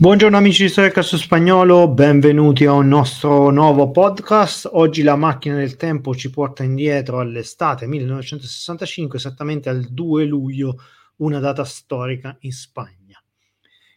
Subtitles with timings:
[0.00, 4.66] Buongiorno amici di Storia Calcio Spagnolo, benvenuti a un nostro nuovo podcast.
[4.72, 10.78] Oggi la macchina del tempo ci porta indietro all'estate 1965, esattamente al 2 luglio,
[11.16, 13.22] una data storica in Spagna.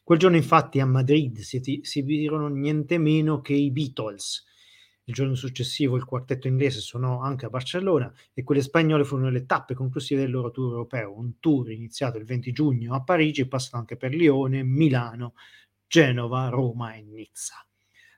[0.03, 4.43] Quel giorno infatti a Madrid si esibirono niente meno che i Beatles.
[5.05, 9.45] Il giorno successivo il quartetto inglese suonò anche a Barcellona e quelle spagnole furono le
[9.45, 13.47] tappe conclusive del loro tour europeo, un tour iniziato il 20 giugno a Parigi e
[13.47, 15.33] passato anche per Lione, Milano,
[15.93, 17.63] Genova, Roma e Nizza.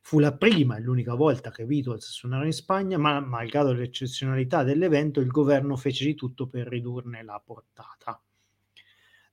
[0.02, 4.64] Fu la prima e l'unica volta che i Beatles suonarono in Spagna, ma malgrado l'eccezionalità
[4.64, 8.24] dell'evento, il governo fece di tutto per ridurne la portata.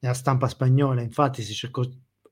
[0.01, 1.85] Nella stampa spagnola, infatti, si cercò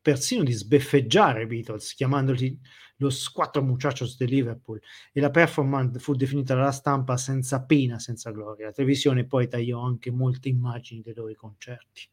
[0.02, 2.58] persino di sbeffeggiare i Beatles, chiamandoli
[2.97, 4.80] los quattro muchachos de Liverpool,
[5.12, 8.66] e la performance fu definita dalla stampa senza pena, senza gloria.
[8.66, 12.11] La televisione poi tagliò anche molte immagini dei loro concerti.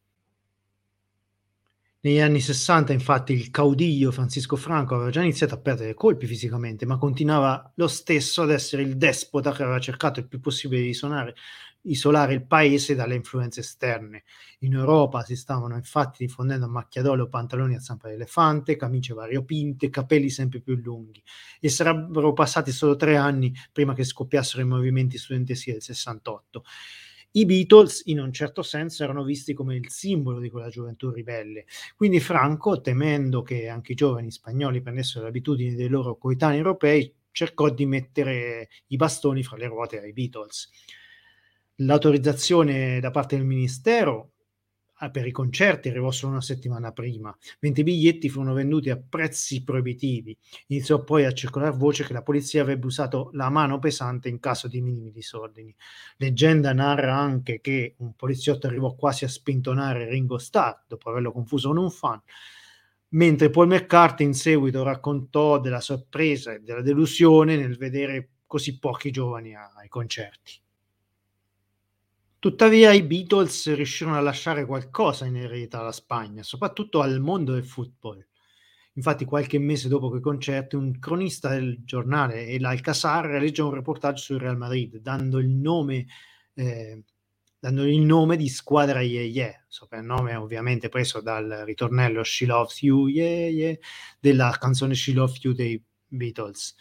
[2.01, 6.85] Negli anni 60, infatti, il caudiglio Francisco Franco aveva già iniziato a perdere colpi fisicamente,
[6.85, 10.93] ma continuava lo stesso ad essere il despota che aveva cercato il più possibile di
[10.93, 11.35] suonare,
[11.81, 14.23] isolare il paese dalle influenze esterne.
[14.59, 19.89] In Europa si stavano infatti diffondendo a macchiadolo pantaloni a zampa di elefante, camicie variopinte,
[19.89, 21.21] capelli sempre più lunghi
[21.59, 26.63] e sarebbero passati solo tre anni prima che scoppiassero i movimenti studenteschi del 68.
[27.37, 31.65] I Beatles, in un certo senso, erano visti come il simbolo di quella gioventù ribelle.
[31.95, 37.13] Quindi Franco, temendo che anche i giovani spagnoli prendessero le abitudini dei loro coetanei europei,
[37.29, 40.67] cercò di mettere i bastoni fra le ruote ai Beatles.
[41.75, 44.31] L'autorizzazione da parte del ministero
[45.11, 49.63] per i concerti arrivò solo una settimana prima, mentre i biglietti furono venduti a prezzi
[49.63, 50.35] proibitivi.
[50.67, 54.67] Iniziò poi a circolare voce che la polizia avrebbe usato la mano pesante in caso
[54.67, 55.73] di minimi disordini.
[56.17, 61.67] Leggenda narra anche che un poliziotto arrivò quasi a spintonare Ringo Starr dopo averlo confuso
[61.69, 62.21] con un fan,
[63.09, 69.11] mentre Paul McCarthy in seguito raccontò della sorpresa e della delusione nel vedere così pochi
[69.11, 70.65] giovani ai concerti.
[72.39, 77.65] Tuttavia i Beatles riuscirono a lasciare qualcosa in eredità alla Spagna, soprattutto al mondo del
[77.65, 78.23] football.
[78.93, 84.21] Infatti qualche mese dopo quei concerti un cronista del giornale El Alcazar realizzò un reportage
[84.21, 86.05] sul Real Madrid dando il nome,
[86.53, 87.03] eh,
[87.59, 93.07] dando il nome di squadra Yeah Yeah, soprannome ovviamente preso dal ritornello She Loves You
[93.07, 93.75] Yeah Yeah
[94.19, 96.75] della canzone She Loves You dei Beatles.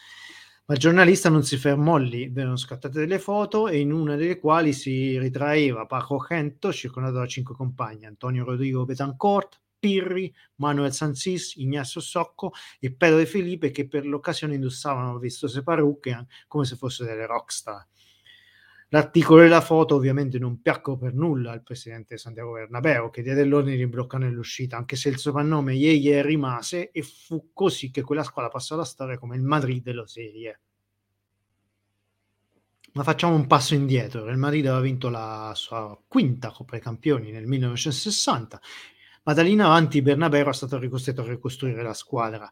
[0.68, 4.40] Ma il giornalista non si fermò lì, vennero scattate delle foto e in una delle
[4.40, 11.54] quali si ritraeva Paco Gento circondato da cinque compagni, Antonio Rodrigo Betancourt, Pirri, Manuel Sansis,
[11.56, 17.10] Ignacio Socco e Pedro De Felipe che per l'occasione indossavano vistose parrucche come se fossero
[17.10, 17.86] delle rockstar.
[18.90, 23.44] L'articolo e la foto ovviamente non piacquero per nulla al presidente Santiago Bernabeo, che diede
[23.44, 28.22] l'ordine di bloccare l'uscita, anche se il soprannome Yeye rimase e fu così che quella
[28.22, 30.60] squadra passò alla storia come il Madrid dello Serie.
[32.92, 34.24] Ma facciamo un passo indietro.
[34.30, 38.60] Il Madrid aveva vinto la sua quinta Coppa dei Campioni nel 1960,
[39.24, 42.50] ma da lì in avanti Bernabeu era stato ricostretto a ricostruire la squadra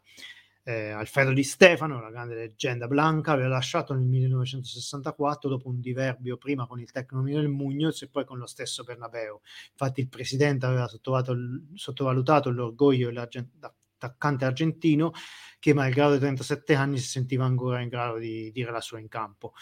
[0.67, 6.37] eh, Alfredo Di Stefano, la grande leggenda blanca, aveva lasciato nel 1964 dopo un diverbio
[6.37, 9.39] prima con il tecnico del Muñoz e poi con lo stesso Bernabeu.
[9.69, 15.11] Infatti il presidente aveva sottovalutato l'orgoglio dell'attaccante argentino
[15.59, 19.07] che malgrado i 37 anni si sentiva ancora in grado di dire la sua in
[19.07, 19.53] campo.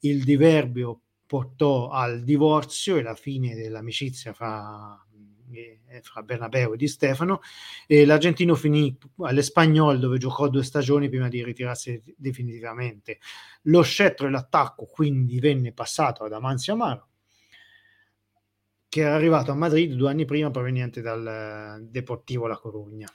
[0.00, 5.04] Il diverbio portò al divorzio e la fine dell'amicizia fra
[6.02, 7.40] fra Bernabeu e Di Stefano
[7.86, 13.18] e l'argentino finì all'Espagnol dove giocò due stagioni prima di ritirarsi definitivamente.
[13.62, 17.08] Lo scettro e l'attacco quindi venne passato ad Amancio Amaro
[18.88, 23.08] che era arrivato a Madrid due anni prima proveniente dal Deportivo La Corugna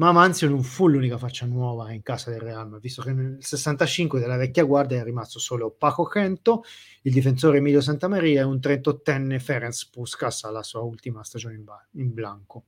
[0.00, 4.18] ma Manzio non fu l'unica faccia nuova in casa del Real, visto che nel 65
[4.18, 6.64] della vecchia guardia è rimasto solo Paco Kento,
[7.02, 11.86] il difensore Emilio Santamaria e un 38enne Ferenc Puskas alla sua ultima stagione in, ba-
[11.96, 12.64] in blanco.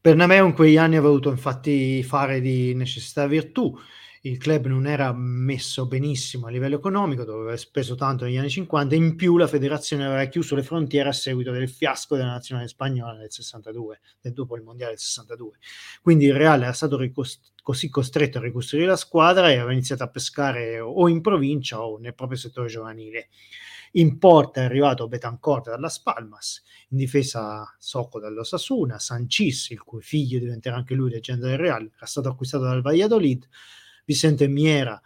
[0.00, 3.76] Bernabeu in quegli anni ha voluto infatti fare di necessità virtù,
[4.22, 8.50] il club non era messo benissimo a livello economico, dove aveva speso tanto negli anni
[8.50, 12.68] 50, in più la federazione aveva chiuso le frontiere a seguito del fiasco della nazionale
[12.68, 14.00] spagnola nel 62,
[14.32, 15.56] dopo il mondiale del 62.
[16.02, 20.02] Quindi il Real era stato ricost- così costretto a ricostruire la squadra e aveva iniziato
[20.02, 23.28] a pescare o in provincia o nel proprio settore giovanile.
[23.92, 30.38] In porta è arrivato Betancourt dalla Spalmas, in difesa Socco dall'Osasuna, Sancis, il cui figlio
[30.38, 33.48] diventerà anche lui leggenda del Real, era stato acquistato dal Valladolid,
[34.10, 35.00] Vicente Miera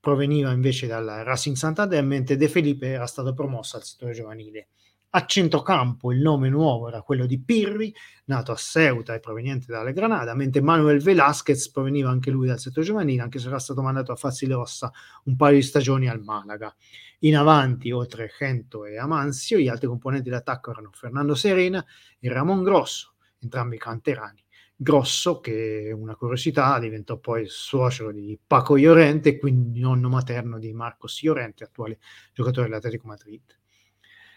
[0.00, 4.70] proveniva invece dal Racing Santander, mentre De Felipe era stato promosso al settore giovanile.
[5.10, 7.94] A centrocampo il nome nuovo era quello di Pirri,
[8.24, 12.84] nato a Ceuta e proveniente dalle Granada, mentre Manuel Velasquez proveniva anche lui dal settore
[12.84, 14.90] giovanile, anche se era stato mandato a farsi le ossa
[15.26, 16.74] un paio di stagioni al Malaga.
[17.20, 21.84] In avanti, oltre Gento e Amanzio, gli altri componenti d'attacco erano Fernando Serena
[22.18, 24.42] e Ramon Grosso, entrambi canterani.
[24.82, 31.22] Grosso, che una curiosità, diventò poi suocero di Paco Llorente, quindi nonno materno di Marcos
[31.22, 31.98] Llorente, attuale
[32.32, 33.42] giocatore dell'Atletico Madrid.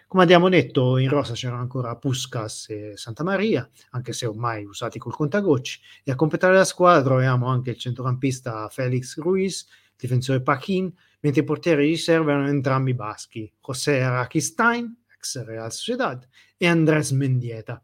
[0.05, 4.99] Come abbiamo detto, in rosa c'erano ancora Puskas e Santa Maria, anche se ormai usati
[4.99, 9.65] col contagocci, e a completare la squadra troviamo anche il centrocampista Felix Ruiz,
[9.95, 16.27] difensore Paquin, mentre i portieri di riserva erano entrambi baschi, José Araquistain, ex Real Sociedad,
[16.57, 17.81] e Andrés Mendieta,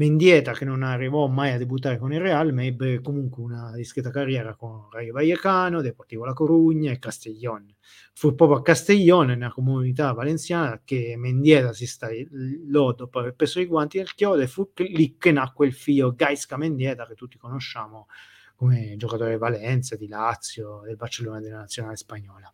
[0.00, 4.08] Mendieta che non arrivò mai a debuttare con il Real, ma ebbe comunque una discreta
[4.08, 7.66] carriera con Rayo Vallecano, Deportivo La Corugna e Castellón.
[8.14, 13.66] Fu proprio a Castellón, nella comunità valenziana, che Mendieta si stagliò dopo aver preso i
[13.66, 18.06] guanti del chiodo e fu lì che nacque il figlio Gaisca Mendieta, che tutti conosciamo
[18.54, 22.50] come giocatore di Valencia, di Lazio, del Barcellona della nazionale spagnola.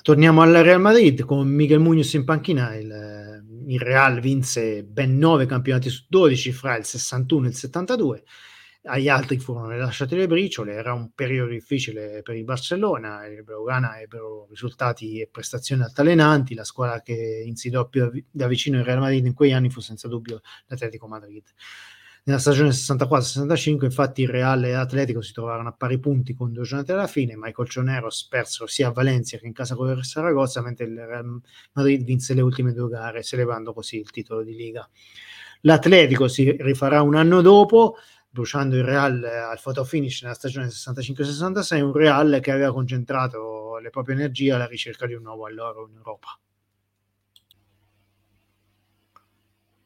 [0.00, 5.46] Torniamo al Real Madrid con Miguel Munoz in panchina, il il Real vinse ben 9
[5.46, 8.24] campionati su 12 fra il 61 e il 72
[8.86, 14.00] agli altri furono lasciate le briciole, era un periodo difficile per il Barcellona, i Blaugrana
[14.00, 19.24] ebbero risultati e prestazioni altalenanti, la squadra che insidiò più da vicino il Real Madrid
[19.24, 21.44] in quegli anni fu senza dubbio l'Atletico Madrid.
[22.26, 26.62] Nella stagione 64-65 infatti il Real e l'Atletico si trovarono a pari punti con due
[26.62, 30.02] giornate alla fine, ma i colchoneros persero sia a Valencia che in casa con il
[30.06, 31.38] Saragozza, mentre il Real
[31.72, 34.88] Madrid vinse le ultime due gare, celebrando così il titolo di Liga.
[35.60, 37.96] L'Atletico si rifarà un anno dopo,
[38.30, 43.90] bruciando il Real al photo finish nella stagione 65-66, un Real che aveva concentrato le
[43.90, 46.38] proprie energie alla ricerca di un nuovo alloro in Europa.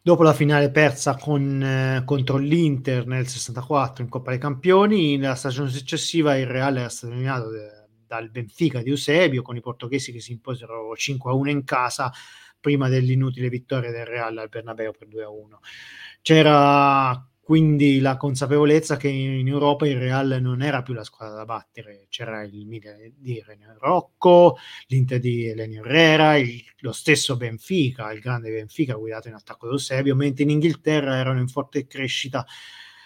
[0.00, 5.34] Dopo la finale persa con, eh, contro l'Inter nel 64 in Coppa dei Campioni, nella
[5.34, 7.50] stagione successiva il Real era stato eliminato
[8.06, 12.10] dal Benfica di Eusebio con i portoghesi che si imposero 5-1 in casa
[12.60, 15.58] prima dell'inutile vittoria del Real al Bernabeu per 2-1.
[16.22, 21.44] C'era quindi la consapevolezza che in Europa il Real non era più la squadra da
[21.46, 24.58] battere, c'era il Milan di René Rocco,
[24.88, 29.72] l'Inter di Elenio Herrera, il, lo stesso Benfica, il grande Benfica guidato in attacco da
[29.72, 32.44] Eusebio, mentre in Inghilterra erano in forte crescita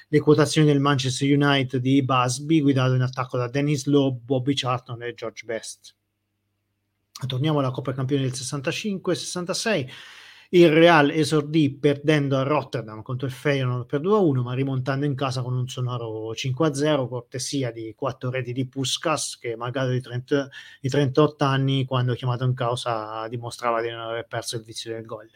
[0.09, 5.05] le quotazioni del Manchester United di Busby guidato in attacco da Dennis Lowe, Bobby Charlton
[5.05, 5.95] e George Best.
[7.29, 9.89] Torniamo alla Coppa Campioni del 65-66
[10.55, 15.41] il Real esordì perdendo a Rotterdam contro il Feyenoord per 2-1, ma rimontando in casa
[15.41, 20.89] con un sonoro 5-0, cortesia di quattro reti di Puskas, che magari di, 30, di
[20.91, 25.31] 38 anni, quando chiamato in causa, dimostrava di non aver perso il vizio del gol.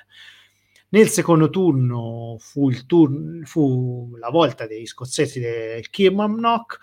[0.91, 6.79] Nel secondo turno fu, turno, fu la volta dei scozzesi del Kilmarnock,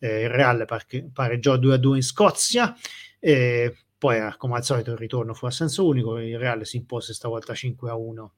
[0.00, 0.66] eh, il Real
[1.12, 2.74] pareggiò 2-2 in Scozia,
[3.20, 6.18] eh, poi, come al solito, il ritorno fu a senso unico.
[6.18, 8.32] Il Real si impose stavolta 5 a 1.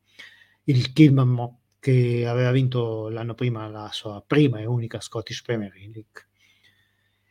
[0.64, 6.28] Il Kilman che aveva vinto l'anno prima la sua prima e unica Scottish Premier League.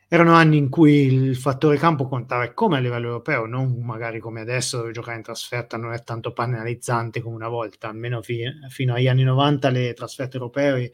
[0.08, 4.40] Erano anni in cui il fattore campo contava come a livello europeo, non magari come
[4.40, 8.94] adesso dove giocare in trasferta non è tanto penalizzante come una volta, almeno fi- fino
[8.94, 10.90] agli anni 90 le trasferte europee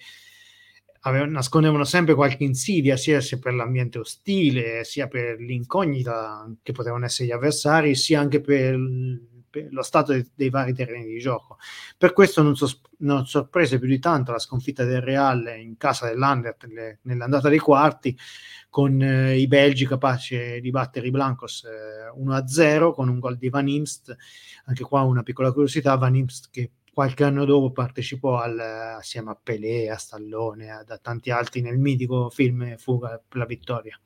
[1.09, 7.29] avevano, nascondevano sempre qualche insidia, sia, per l'ambiente ostile, sia per l'incognita che potevano essere
[7.29, 8.77] gli avversari, sia anche per,
[9.49, 11.59] per lo stato dei, dei, vari terreni di gioco.
[11.97, 16.07] Per questo non, so, non sorprese più di tanto la sconfitta del Real in casa
[16.07, 16.67] dell'Andert
[17.03, 18.17] nell'andata dei quarti,
[18.69, 23.49] con eh, i belgi capaci di battere i Blancos eh, 1-0 con un gol di
[23.49, 24.15] Van Imst.
[24.65, 29.39] Anche qua una piccola curiosità, Van Imst che qualche anno dopo partecipò al, assieme a
[29.41, 34.01] Pelé, a Stallone, a, a tanti altri nel mitico film Fuga per la vittoria.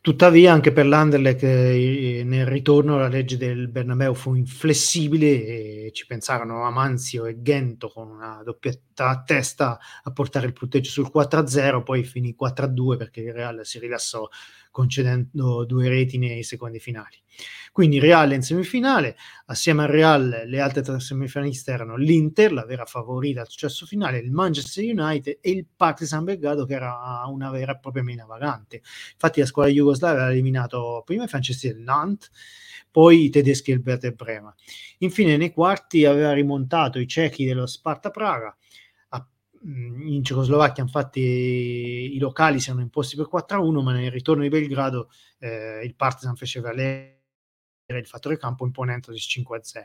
[0.00, 6.06] Tuttavia, anche per l'Anderlecht eh, nel ritorno la legge del Bernabeu fu inflessibile e ci
[6.06, 11.82] pensarono Amanzio e Gento con una doppietta a testa a portare il punteggio sul 4-0,
[11.82, 14.28] poi finì 4-2 perché il Real si rilassò
[14.76, 17.16] concedendo due reti nei secondi finali.
[17.72, 19.16] Quindi Real in semifinale,
[19.46, 24.18] assieme al Real le altre tre semifinaliste erano l'Inter, la vera favorita al successo finale,
[24.18, 28.82] il Manchester United e il Partizan Belgrado che era una vera e propria mina vagante.
[29.12, 32.30] Infatti la squadra jugoslava aveva eliminato prima i francesi del Nantes,
[32.90, 34.54] poi i tedeschi del Werder Brema.
[34.98, 38.54] Infine nei quarti aveva rimontato i cechi dello Sparta Praga,
[39.66, 45.10] in Cecoslovacchia infatti i locali si erano imposti per 4-1 ma nel ritorno di Belgrado
[45.38, 47.14] eh, il Partizan fece valere
[47.86, 49.84] il fattore campo imponendosi 5-0.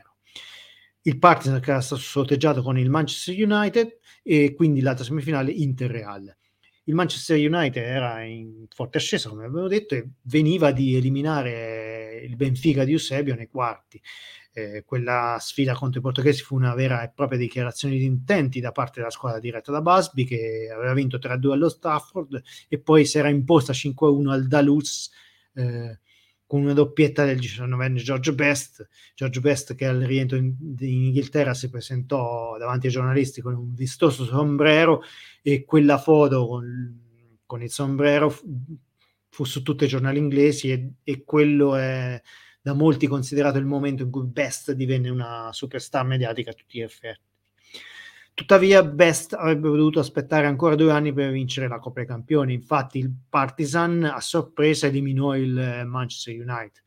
[1.02, 6.36] Il Partizan che era stato sorteggiato con il Manchester United e quindi l'altra semifinale Inter-Real.
[6.84, 12.34] Il Manchester United era in forte ascesa, come avevo detto, e veniva di eliminare il
[12.36, 14.00] Benfica di Eusebio nei quarti.
[14.54, 18.70] Eh, quella sfida contro i portoghesi fu una vera e propria dichiarazione di intenti da
[18.70, 23.16] parte della squadra diretta da Busby che aveva vinto 3-2 allo Stafford e poi si
[23.16, 25.10] era imposta 5-1 al Daluz
[25.54, 25.98] eh,
[26.52, 28.86] con una doppietta del 19enne George Best.
[29.14, 33.72] George Best che al rientro in, in, Inghilterra si presentò davanti ai giornalisti con un
[33.72, 35.00] vistoso sombrero
[35.40, 38.46] e quella foto con, con il sombrero fu,
[39.30, 42.20] fu, su tutti i giornali inglesi e, e quello è
[42.62, 46.82] da molti considerato il momento in cui Best divenne una superstar mediatica a tutti gli
[46.82, 47.30] effetti.
[48.34, 52.54] Tuttavia, Best avrebbe dovuto aspettare ancora due anni per vincere la Coppa dei Campioni.
[52.54, 56.80] Infatti, il Partizan a sorpresa eliminò il eh, Manchester United.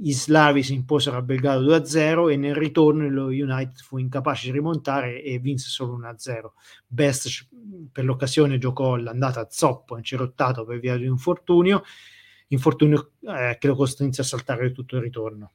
[0.00, 4.52] I slavi si imposero a Belgrado 2-0 e nel ritorno lo United fu incapace di
[4.52, 6.50] rimontare e vinse solo 1-0.
[6.86, 7.48] Best
[7.90, 11.82] per l'occasione giocò l'andata a zoppo, incerottato per via di un infortunio,
[12.48, 15.52] infortunio eh, che lo costrinse a saltare tutto il ritorno.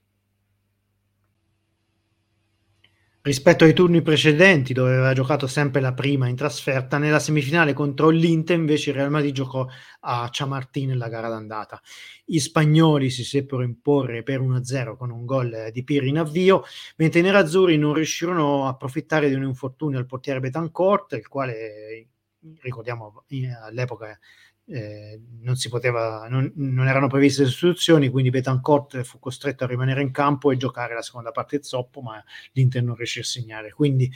[3.25, 8.09] Rispetto ai turni precedenti, dove aveva giocato sempre la prima in trasferta, nella semifinale contro
[8.09, 9.65] l'Inter invece il Real Madrid giocò
[10.01, 11.81] a Chamartín nella gara d'andata.
[12.25, 16.65] Gli spagnoli si seppero imporre per 1-0 con un gol di Pirri in avvio,
[16.97, 22.09] mentre i nerazzurri non riuscirono a approfittare di un infortunio al portiere Betancourt, il quale
[22.59, 23.23] ricordiamo
[23.63, 24.19] all'epoca
[24.65, 30.01] eh, non, si poteva, non, non, erano previste sostituzioni, quindi Betancourt fu costretto a rimanere
[30.01, 33.71] in campo e giocare la seconda parte zoppo, ma l'Inter non riuscì a segnare.
[33.71, 34.09] Quindi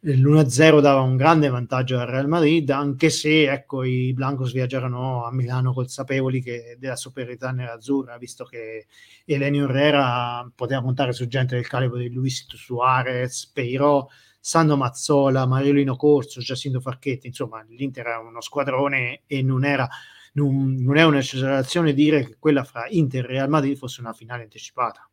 [0.00, 5.24] eh, l'1-0 dava un grande vantaggio al Real Madrid, anche se ecco, i Blancos viaggiarono
[5.24, 8.86] a Milano consapevoli che, della superiorità nerazzurra, visto che
[9.24, 14.06] Elenio Herrera poteva contare su gente del calibro di Luisito Suarez, Peirò,
[14.40, 19.88] Sando Mazzola, Mariolino Corso, Giacinto Farchetti, insomma l'Inter era uno squadrone e non era
[20.32, 24.42] non, non è un'esagerazione dire che quella fra Inter e Real Madrid fosse una finale
[24.42, 25.08] anticipata.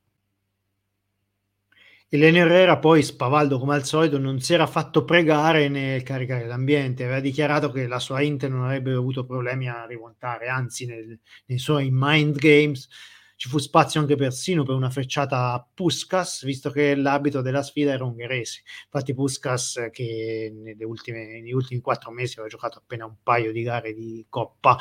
[2.07, 7.03] Elenio Herrera poi, spavaldo come al solito, non si era fatto pregare nel caricare l'ambiente,
[7.03, 11.57] aveva dichiarato che la sua Inter non avrebbe avuto problemi a rimontare, anzi nel, nei
[11.57, 12.87] suoi mind games
[13.35, 17.91] ci fu spazio anche persino per una frecciata a Puskas, visto che l'abito della sfida
[17.91, 18.63] era ungherese.
[18.85, 23.93] Infatti Puskas, che ultime, negli ultimi quattro mesi aveva giocato appena un paio di gare
[23.93, 24.77] di Coppa,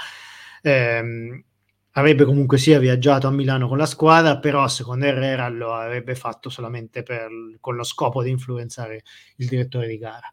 [0.62, 1.44] ehm,
[1.96, 6.48] avrebbe comunque sia viaggiato a Milano con la squadra, però secondo Herrera lo avrebbe fatto
[6.48, 7.28] solamente per,
[7.60, 9.02] con lo scopo di influenzare
[9.36, 10.32] il direttore di gara.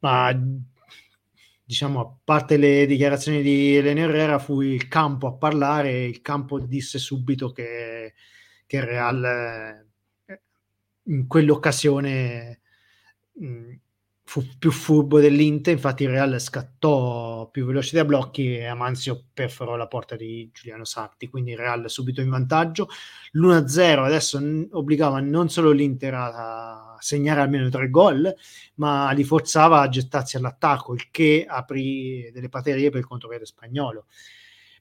[0.00, 0.34] Ma
[1.70, 6.58] diciamo, a parte le dichiarazioni di Elena Herrera, fu il campo a parlare, il campo
[6.58, 8.14] disse subito che,
[8.66, 9.24] che Real
[10.26, 10.40] eh,
[11.04, 12.60] in quell'occasione
[13.34, 13.72] mh,
[14.30, 19.74] fu più furbo dell'Inter, infatti il Real scattò più veloce dai blocchi e Amanzio perforò
[19.74, 22.86] la porta di Giuliano Sarti, quindi il Real subito in vantaggio.
[23.32, 28.32] L'1-0 adesso obbligava non solo l'Inter a segnare almeno tre gol,
[28.76, 34.06] ma li forzava a gettarsi all'attacco, il che aprì delle batterie per il contropiede spagnolo.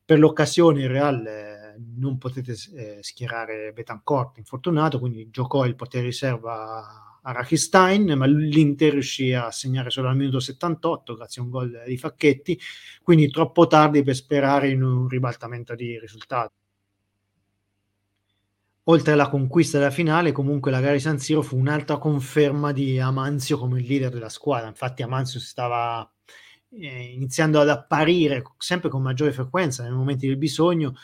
[0.06, 6.06] Per l'occasione il Real eh, non potete eh, schierare Betancourt infortunato, quindi giocò il potere
[6.06, 11.51] riserva a Rachistain, ma l'Inter riuscì a segnare solo al minuto 78 grazie a un
[11.51, 12.59] gol di Facchetti,
[13.03, 16.53] quindi troppo tardi per sperare in un ribaltamento di risultato.
[18.83, 22.99] Oltre alla conquista della finale, comunque la gara di San Siro fu un'altra conferma di
[22.99, 24.67] Amanzio come leader della squadra.
[24.67, 26.11] Infatti Amanzio stava
[26.71, 30.95] eh, iniziando ad apparire sempre con maggiore frequenza nei momenti del bisogno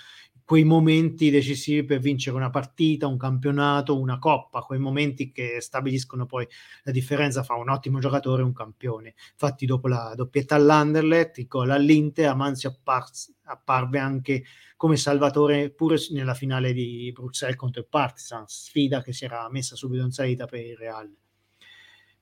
[0.46, 6.26] quei momenti decisivi per vincere una partita, un campionato, una coppa, quei momenti che stabiliscono
[6.28, 6.48] poi
[6.84, 9.16] la differenza fra un ottimo giocatore e un campione.
[9.32, 14.44] Infatti, dopo la doppietta all'Anderlecht, il gol all'Inter, Amanzi appar- apparve anche
[14.78, 19.76] come salvatore pure nella finale di Bruxelles contro il Partizan, sfida che si era messa
[19.76, 21.12] subito in salita per il Real.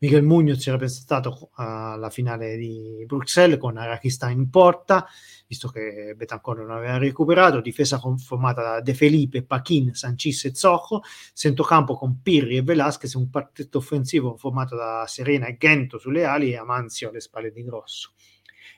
[0.03, 5.07] Miguel Munoz era presentato alla finale di Bruxelles con Arakistan in porta,
[5.48, 11.03] visto che Betancourt non aveva recuperato, difesa formata da De Felipe, Pachin, Sancis e Zoco,
[11.33, 16.51] centrocampo con Pirri e Velasquez, un partito offensivo formato da Serena e Gento sulle ali
[16.51, 18.12] e Amanzio alle spalle di Grosso.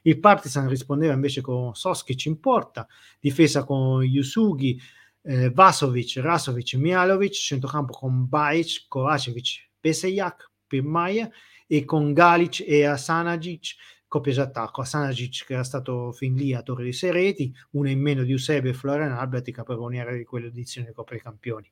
[0.03, 2.87] Il Partizan rispondeva invece con Soskic in porta,
[3.19, 4.79] difesa con Yusugi,
[5.23, 11.29] eh, Vasovic, Rasovic Mialovic, centrocampo con Bajic, Kovacevic, Pesejak, Pirmaia
[11.67, 13.75] e con Galic e Asanagic
[14.07, 18.23] coppia attacco, Asanagic che era stato fin lì a Torre di Sereti, una in meno
[18.23, 21.69] di Eusebio e Florian Albert, capocannoniere di quell'edizione di Coppa dei Campioni.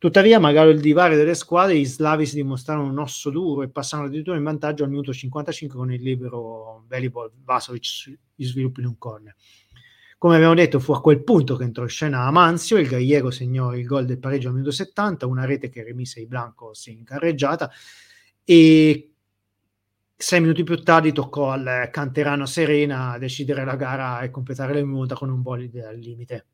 [0.00, 4.08] Tuttavia, magari il divario delle squadre, gli slavi si dimostrarono un osso duro e passarono
[4.08, 8.96] addirittura in vantaggio al minuto 55 con il libero Velibol Vasovic gli sviluppi in un
[8.96, 9.36] corner.
[10.20, 13.74] Come abbiamo detto, fu a quel punto che entrò in scena Amanzio, il Gallego segnò
[13.74, 17.70] il gol del pareggio al minuto 70, una rete che remise i Blancos in carreggiata
[18.44, 19.14] e
[20.14, 25.14] sei minuti più tardi toccò al canterano Serena decidere la gara e completare le monta
[25.14, 26.48] con un bolide al limite.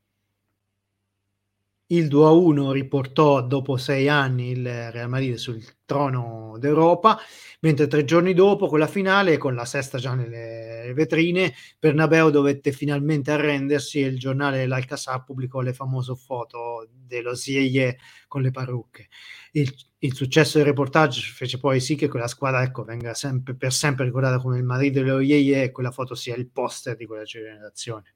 [1.89, 7.17] Il 2-1 riportò dopo sei anni il Real Madrid sul trono d'Europa,
[7.61, 12.73] mentre tre giorni dopo, con la finale, con la sesta già nelle vetrine, Bernabeu dovette
[12.73, 19.07] finalmente arrendersi e il giornale L'Alcazar pubblicò le famose foto dello Sieye con le parrucche.
[19.53, 23.73] Il, il, successo del reportage fece poi sì che quella squadra ecco, venga sempre, per
[23.73, 27.23] sempre ricordata come il Madrid dello Yeye e quella foto sia il poster di quella
[27.23, 28.16] generazione.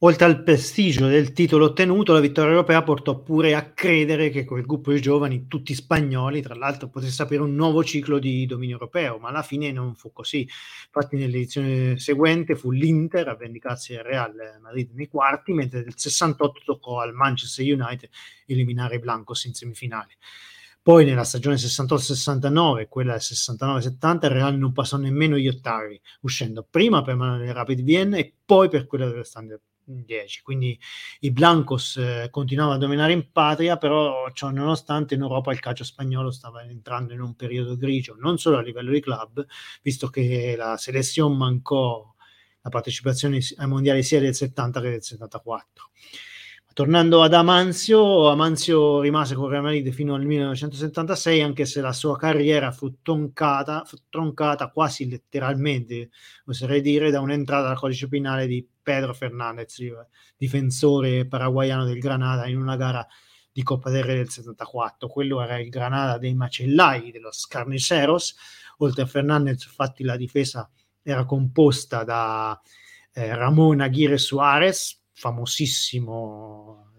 [0.00, 4.66] Oltre al prestigio del titolo ottenuto, la vittoria europea portò pure a credere che quel
[4.66, 9.16] gruppo di giovani, tutti spagnoli, tra l'altro, potesse aprire un nuovo ciclo di dominio europeo,
[9.16, 10.40] ma alla fine non fu così.
[10.40, 16.60] Infatti, nell'edizione seguente fu l'Inter a vendicarsi il Real Madrid nei quarti, mentre nel 68
[16.62, 18.10] toccò al Manchester United
[18.44, 20.18] eliminare i Blancos in semifinale.
[20.82, 26.66] Poi nella stagione 68-69 quella del 69-70 il Real non passò nemmeno gli ottavi, uscendo
[26.70, 30.42] prima per del Rapid Vienna e poi per quella dello Standard 10.
[30.42, 30.78] Quindi
[31.20, 35.84] i Blancos eh, continuavano a dominare in patria, però ciò nonostante in Europa il calcio
[35.84, 39.46] spagnolo stava entrando in un periodo grigio, non solo a livello di club,
[39.82, 42.14] visto che la selezione mancò
[42.60, 45.90] la partecipazione ai mondiali sia del 70 che del 74.
[46.76, 52.18] Tornando ad Amanzio, Amanzio rimase con Real Madrid fino al 1976, anche se la sua
[52.18, 56.10] carriera fu troncata, fu troncata quasi letteralmente,
[56.44, 59.76] oserei dire, da un'entrata al codice penale di Pedro Fernandez,
[60.36, 63.04] difensore paraguayano del Granada, in una gara
[63.50, 65.08] di Coppa del Re del 74.
[65.08, 68.36] Quello era il Granada dei macellai, dello Scarniceros.
[68.78, 70.70] Oltre a Fernandez, infatti, la difesa
[71.02, 72.60] era composta da
[73.12, 76.92] eh, Ramon Aguirre Suarez, famosissimo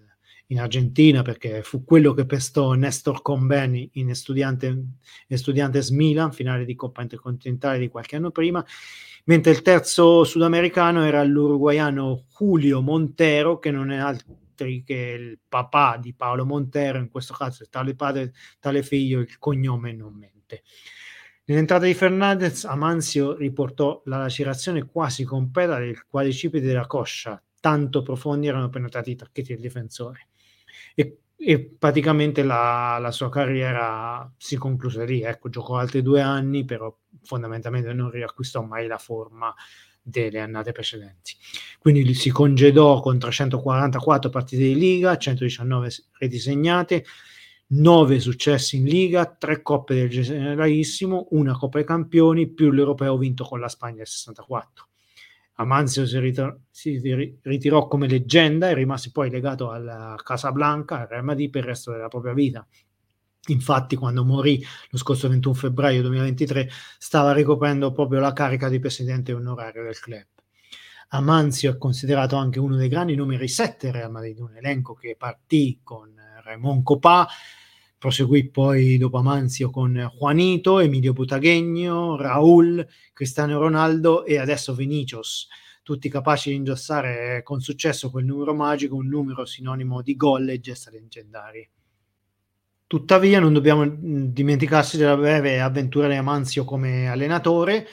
[0.47, 7.01] in Argentina perché fu quello che pestò Nestor Combeni in Estudiantes Milan, finale di Coppa
[7.01, 8.65] Intercontinentale di qualche anno prima,
[9.25, 14.83] mentre il terzo sudamericano era l'uruguaiano Julio Montero, che non è altro che
[15.19, 20.13] il papà di Paolo Montero, in questo caso tale padre, tale figlio, il cognome non
[20.13, 20.63] mente.
[21.45, 28.47] Nell'entrata di Fernandez, Amanzio riportò la lacerazione quasi completa del quadricipite della coscia, tanto profondi
[28.47, 30.29] erano penetrati i tacchetti del difensore.
[30.99, 35.21] E, e praticamente la, la, sua carriera si concluse lì.
[35.21, 39.53] Ecco, giocò altri due anni, però fondamentalmente non riacquistò mai la forma
[40.01, 41.33] delle annate precedenti.
[41.77, 47.05] Quindi si congedò con 344 partite di Liga, 119 reti segnate,
[47.67, 53.43] 9 successi in Liga, 3 coppe del Generalissimo, una Coppa dei Campioni, più l'Europeo vinto
[53.43, 54.86] con la Spagna nel 64.
[55.59, 56.99] Amanzio si, ritor- si
[57.41, 61.91] ritirò come leggenda e rimase poi legato alla Casablanca, al Real Madrid per il resto
[61.91, 62.65] della propria vita.
[63.47, 69.33] Infatti, quando morì lo scorso 21 febbraio 2023, stava ricoprendo proprio la carica di presidente
[69.33, 70.25] onorario del club.
[71.09, 75.79] Amanzio è considerato anche uno dei grandi numeri 7 Real Madrid, un elenco che partì
[75.81, 77.27] con Raymond Copà,
[77.99, 85.47] Proseguì poi dopo Amanzio con Juanito, Emilio Butaghegno, Raul, Cristiano Ronaldo e adesso Vinicius,
[85.81, 90.59] tutti capaci di indossare con successo quel numero magico, un numero sinonimo di gol e
[90.59, 91.67] gesta leggendari.
[92.85, 97.87] Tuttavia non dobbiamo dimenticarsi della breve avventura di Amanzio come allenatore,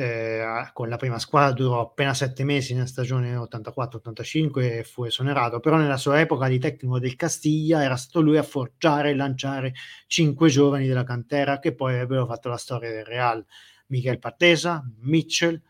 [0.00, 5.60] eh, con la prima squadra durò appena sette mesi nella stagione 84-85 e fu esonerato,
[5.60, 9.74] però nella sua epoca di tecnico del Castiglia era stato lui a forgiare e lanciare
[10.06, 13.44] cinque giovani della cantera che poi avrebbero fatto la storia del Real,
[13.88, 15.60] Miguel Partesa, Mitchell,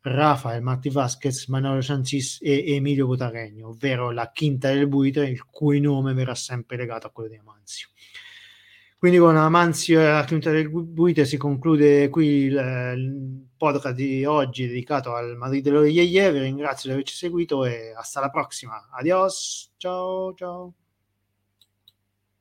[0.00, 5.80] Rafael Marti Vasquez, Manolo Sancis e Emilio Butaregno, ovvero la quinta del buitre, il cui
[5.80, 7.88] nome verrà sempre legato a quello di Amanzio.
[9.04, 12.54] Quindi con Amanzio e la quinta del Buite si conclude qui il,
[12.96, 16.32] il, podcast di oggi dedicato al Madrid dello Yeye.
[16.32, 18.88] Vi ringrazio di averci seguito e hasta la prossima.
[18.92, 20.72] Adios, ciao ciao.